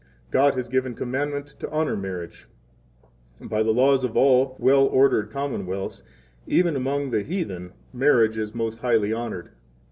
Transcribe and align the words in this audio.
God 0.31 0.55
has 0.55 0.67
given 0.67 0.95
commandment 0.95 1.53
to 1.59 1.69
honor 1.69 1.95
marriage. 1.95 2.47
By 3.39 3.61
the 3.61 3.69
laws 3.69 4.03
of 4.03 4.17
all 4.17 4.55
20 4.55 4.63
well 4.63 4.85
ordered 4.87 5.29
commonwealths, 5.29 6.01
even 6.47 6.75
among 6.75 7.11
the 7.11 7.21
heathen, 7.21 7.73
marriage 7.93 8.35
is 8.35 8.55
most 8.55 8.79
highly 8.79 9.13
honored. 9.13 9.51